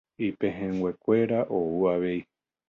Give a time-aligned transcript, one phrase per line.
[0.27, 2.19] Ipehẽnguekuéra ou avei